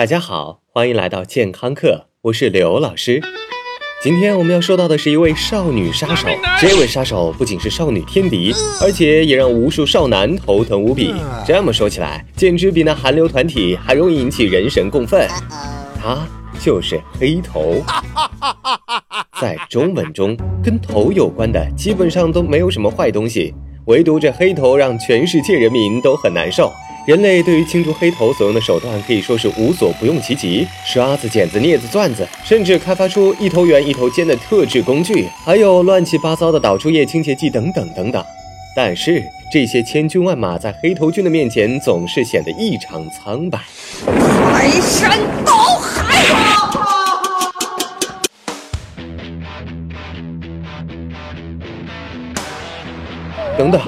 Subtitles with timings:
[0.00, 3.20] 大家好，欢迎来到健康课，我是刘老师。
[4.02, 6.26] 今天我们要说到的是一位少女杀手，
[6.58, 8.50] 这位杀手不仅是少女天敌，
[8.80, 11.14] 而且也让无数少男头疼无比。
[11.46, 15.28] 这么说起来，简直比那韩流团体还容易引起人神共愤。
[16.00, 16.26] 他
[16.58, 17.84] 就是黑头。
[19.38, 23.54] 在中文中，跟头有关的基本上都没有什么坏东西，
[23.84, 26.72] 唯独这黑头让全世界人民都很难受。
[27.06, 38.24] 人类对于清除黑头所用的手段可以说是无所不用其极，刷子、剪子、镊子、钻子，甚至开发出一头圆一头尖的特制工具，还有乱七八糟的导出液清洁剂等等等等。
[38.76, 43.58] 但是这些千军万马在黑头菌的面前总是显得异常苍白。
[44.06, 46.89] 排山倒海！
[53.60, 53.78] 等等。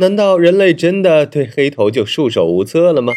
[0.00, 3.12] 难道人类真的对黑头就束手无策了吗？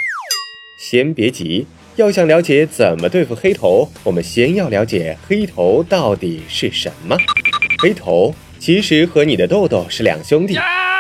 [0.78, 1.66] 先别急，
[1.96, 7.16] 要想了解怎么对付黑头，我们先要了解黑头到底是什么。
[7.82, 10.56] 黑头其实和你的痘痘是两兄弟，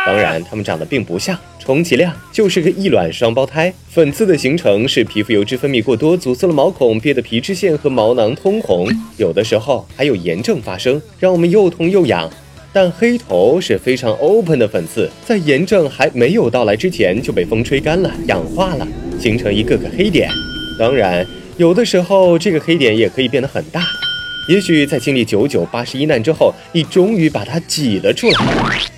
[0.05, 3.73] 当然它们长得并不像，充其量就是个异卵双胞胎。
[3.89, 8.87] 粉刺的形成是皮肤油脂分泌过多，阻塞了毛孔，憋得皮脂腺和毛囊通红，
[9.17, 12.31] 有的时候还有炎症发生，让我们又痛又痒。
[12.73, 18.87] 但黑头是非常 open 的粉刺，在炎症还没有到来之前就被风吹干了、氧化了，
[19.19, 20.29] 形成一个个黑点。
[20.79, 21.25] 当然，
[21.57, 23.81] 有的时候这个黑点也可以变得很大。
[24.49, 28.37] 也许在经历九九八十一难之后，你终于把它挤了出来，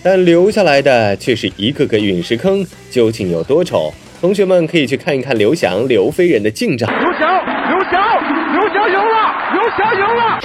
[0.04, 3.92] 但留下来的却是一个个陨石坑，究竟有多丑？
[4.22, 6.88] 同学们可以去看一看刘翔、刘飞人的近照。
[6.88, 8.02] 刘翔，刘翔，
[8.54, 10.40] 刘翔赢了，刘翔赢了。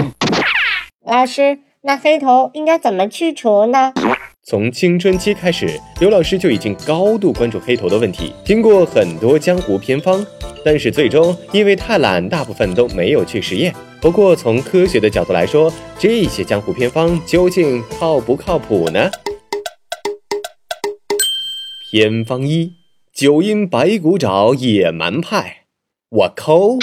[1.07, 1.68] 老师。
[1.89, 3.95] 那黑头应该怎么去除呢？
[4.45, 10.23] 从青春期开始，刘老师就已经高度关注黑头的问题，听过很多江湖偏方，
[10.63, 13.75] 但是最终因为太懒，大部分都没有去实验。
[14.03, 19.11] 不过从科学的角度来说，这些江湖偏方究竟靠不靠谱呢？
[21.91, 22.75] 偏方一：
[23.15, 25.65] 九阴白骨爪野蛮派，
[26.11, 26.77] 我抠。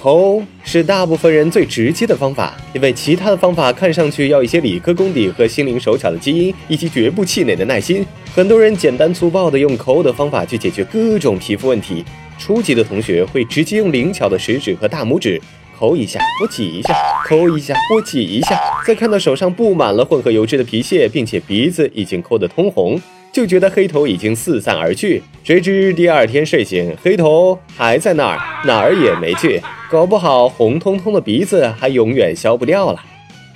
[0.00, 8.04] 抠是大部分人最直接的方法，因为其他的方法看上去要一些理科功底和心灵手巧的基因，以及绝不气馁的耐心。
[8.34, 12.02] 很多人简单粗暴的用抠的方法去解决各种皮肤问题。
[12.38, 15.38] 初级的同学会直接用灵巧的食指和大拇指
[15.78, 16.94] 抠一下，我挤一下，
[17.28, 22.98] 抠一下，我挤一下，再看到手上布满了混合油脂的皮屑，并且鼻子已经抠得通红。
[23.32, 33.00] 就觉得黑头已经四散而去，谁知第二天睡醒，黑头还在那儿，哪儿也没去，搞不好红彤彤的鼻子还永远消不掉了。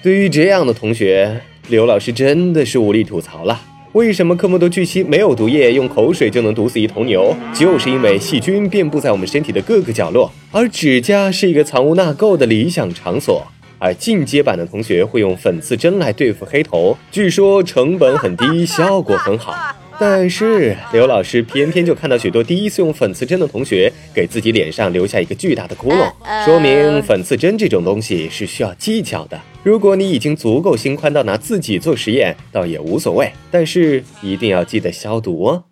[0.02, 3.60] 对于这样的同学，刘老师真的是无力吐槽了。
[3.94, 7.34] 为什么科莫多巨蜥没有毒液，用口水就能毒死一头牛？
[7.54, 13.46] 就是因为细菌遍布在我们身体的各个角落，而指甲是一个藏污纳垢的理想场所。
[13.84, 19.54] 而进阶版的同学会用粉刺针来对付黑头，据说成本很低，效果很好。
[20.00, 26.10] 但是刘老师偏偏就看到许多第一次用粉刺针的同学给自己脸上留下一个巨大的窟窿，
[26.46, 29.38] 说明粉刺针这种东西是需要技巧的。
[29.62, 35.64] 如果你已经足够心宽到拿自己做实验，倒也无所谓，但是一定要记得消毒哦。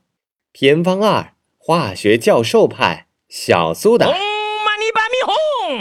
[0.53, 4.07] 偏方二：化学教授派小苏打。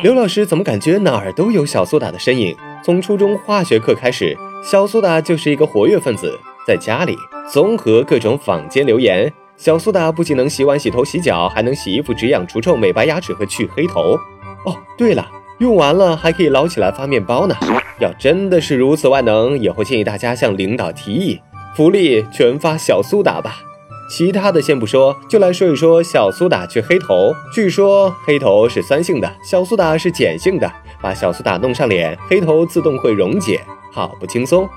[0.04, 2.56] 刘老师怎么感觉哪儿都有小苏打的身影？
[2.84, 6.40] 从初中化学课开始，小苏打就是一个活跃分子。
[6.66, 7.16] 在家里，
[7.52, 14.18] 综合各种坊间留言，小苏打不仅能洗碗、洗头、洗脚，还能洗衣服、止痒、除臭、美白牙齿和去黑头。
[14.66, 15.28] 哦，对了，
[15.60, 17.56] 用完了还可以捞起来发面包呢。
[18.00, 21.40] 要真的是如此万能，以后建议大家向领导提议，
[21.76, 23.62] 福利全发小苏打吧。
[24.12, 27.34] 其他的先不说，就来说一说小苏打去黑头。
[27.54, 30.70] 据说黑头是酸性的，小苏打是碱性的。
[31.02, 34.68] 把小苏打弄上脸，黑头自动会溶解，好不轻松。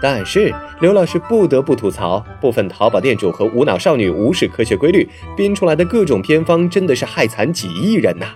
[0.00, 8.26] 但是刘老师不得不吐槽，部分淘宝店主和无脑少女无视科学规律，编出来的各种偏方真的是害惨几亿人呐！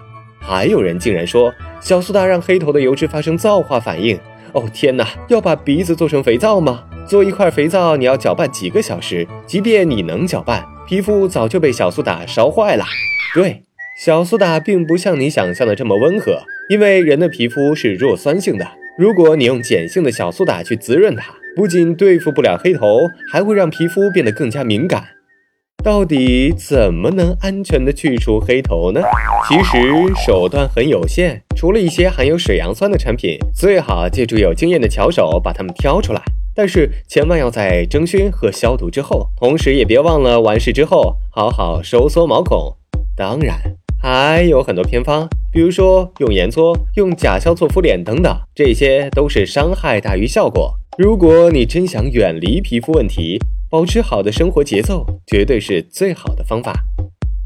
[0.40, 4.18] 还有人竟然说小苏打让黑头的油脂发生皂化反应。
[4.52, 6.84] 哦天哪，要把鼻子做成肥皂吗？
[7.06, 9.26] 做一块肥皂，你要搅拌几个小时。
[9.46, 12.84] 即便你能搅拌，皮肤早就被小苏打烧坏了。
[13.34, 13.62] 对，
[13.98, 18.66] 小苏打并不像你想象的这么温和，因为人的皮肤是弱酸性的。
[18.98, 25.04] 如果你用碱性的小苏打去滋润它，不仅对付不了黑头，还会让皮肤变得更加敏感。
[25.82, 29.00] 到底怎么能安全的去除黑头呢？
[29.48, 29.78] 其实
[30.26, 36.20] 手段很有限，除了一些含有水杨酸的产品，最好借助有经验的巧手把它们挑出来。
[36.54, 42.76] 但是千万要在蒸熏和消毒之后，同时也别忘了完事之后好好收缩毛孔。
[43.16, 43.56] 当然，
[44.02, 50.74] 还有很多偏方，比如说用盐搓、用甲硝唑敷脸等等，这些都是伤害大于效果。
[50.98, 53.38] 如果你真想远离皮肤问题，
[53.70, 56.74] 保持好的生活节奏，绝对是最好的方法。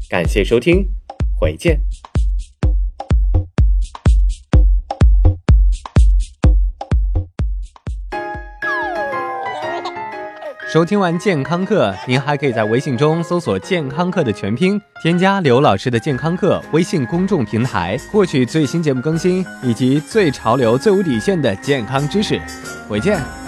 [0.09, 0.89] 感谢收听，
[1.39, 1.79] 回见。
[10.67, 22.41] 收听完健康课，您还可以在微信中搜索“健康课”的全拼，添加刘老师的健康课微信公众平台，获取最新节目更新以及最潮流、最无底线的健康知识。
[22.89, 23.44] 回见。